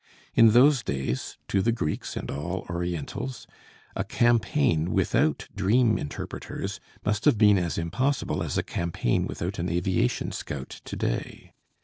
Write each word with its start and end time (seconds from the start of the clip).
In 0.33 0.53
those 0.53 0.81
days, 0.81 1.37
to 1.47 1.61
the 1.61 1.71
Greeks 1.71 2.17
and 2.17 2.31
all 2.31 2.65
Orientals, 2.71 3.45
a 3.95 4.03
campaign 4.03 4.89
without 4.93 5.47
dream 5.55 5.99
interpreters 5.99 6.79
must 7.05 7.25
have 7.25 7.37
been 7.37 7.59
as 7.59 7.77
impossible 7.77 8.41
as 8.41 8.57
a 8.57 8.63
campaign 8.63 9.27
without 9.27 9.59
an 9.59 9.69
aviation 9.69 10.31
scout 10.31 10.69
to 10.85 10.95
day. 10.95 11.53